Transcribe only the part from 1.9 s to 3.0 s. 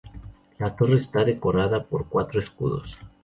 cuatro escudos.